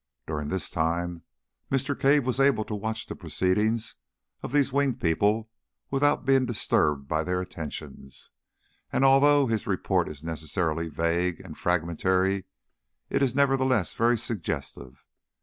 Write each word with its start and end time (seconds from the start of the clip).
During 0.25 0.47
this 0.47 0.71
time 0.71 1.21
Mr. 1.71 1.93
Cave 1.93 2.25
was 2.25 2.39
able 2.39 2.65
to 2.65 2.73
watch 2.73 3.05
the 3.05 3.15
proceedings 3.15 3.97
of 4.41 4.51
these 4.51 4.73
winged 4.73 4.99
people 4.99 5.51
without 5.91 6.25
being 6.25 6.47
disturbed 6.47 7.07
by 7.07 7.23
their 7.23 7.39
attentions, 7.39 8.31
and, 8.91 9.05
although 9.05 9.45
his 9.45 9.67
report 9.67 10.09
is 10.09 10.23
necessarily 10.23 10.89
vague 10.89 11.39
and 11.41 11.55
fragmentary, 11.55 12.45
it 13.11 13.21
is 13.21 13.35
nevertheless 13.35 13.93
very 13.93 14.17
suggestive. 14.17 15.05